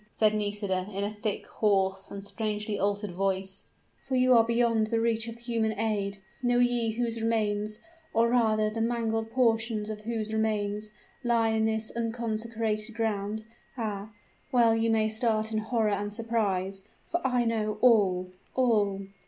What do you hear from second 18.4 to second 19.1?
all!"